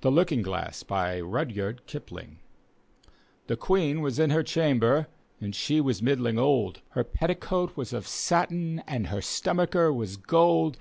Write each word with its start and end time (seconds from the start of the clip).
THE 0.00 0.10
LOOKING 0.10 0.40
GLASS: 0.40 0.82
RiroYARD 0.88 1.80
kipunc 1.86 2.38
The 3.48 3.56
Queen 3.58 4.00
was 4.00 4.18
in 4.18 4.30
her 4.30 4.42
chamber, 4.42 5.08
and 5.42 5.52
^e 5.52 5.82
was 5.82 6.00
middling 6.00 6.38
old. 6.38 6.80
Her 6.92 7.04
petticoat 7.04 7.76
was 7.76 7.92
of 7.92 8.06
satin, 8.08 8.78
and 8.86 9.08
her 9.08 9.20
st<»nacher 9.20 9.94
was 9.94 10.16
gold. 10.16 10.78